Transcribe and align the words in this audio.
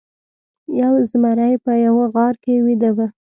یو 0.81 0.93
زمری 1.09 1.53
په 1.63 1.71
یوه 1.85 2.05
غار 2.13 2.35
کې 2.43 2.53
ویده 2.65 2.89
و. 2.95 2.99